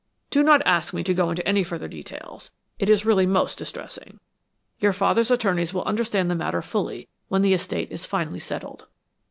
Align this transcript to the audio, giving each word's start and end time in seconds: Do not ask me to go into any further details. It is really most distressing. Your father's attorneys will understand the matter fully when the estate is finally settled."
Do 0.31 0.41
not 0.41 0.63
ask 0.65 0.95
me 0.95 1.03
to 1.03 1.13
go 1.13 1.29
into 1.29 1.47
any 1.47 1.63
further 1.63 1.87
details. 1.87 2.49
It 2.79 2.89
is 2.89 3.05
really 3.05 3.27
most 3.27 3.59
distressing. 3.59 4.19
Your 4.79 4.93
father's 4.93 5.29
attorneys 5.29 5.75
will 5.75 5.83
understand 5.83 6.27
the 6.27 6.33
matter 6.33 6.63
fully 6.63 7.07
when 7.27 7.43
the 7.43 7.53
estate 7.53 7.91
is 7.91 8.03
finally 8.03 8.39
settled." 8.39 8.87